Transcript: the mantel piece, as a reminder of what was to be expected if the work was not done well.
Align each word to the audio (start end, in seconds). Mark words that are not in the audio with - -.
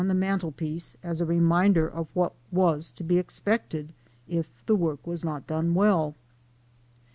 the 0.07 0.15
mantel 0.15 0.51
piece, 0.51 0.97
as 1.03 1.21
a 1.21 1.25
reminder 1.27 1.87
of 1.87 2.07
what 2.15 2.33
was 2.51 2.89
to 2.89 3.03
be 3.03 3.19
expected 3.19 3.93
if 4.27 4.47
the 4.65 4.75
work 4.75 5.05
was 5.05 5.23
not 5.23 5.45
done 5.45 5.75
well. 5.75 6.15